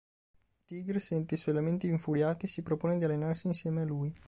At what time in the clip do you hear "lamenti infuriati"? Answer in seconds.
1.53-2.45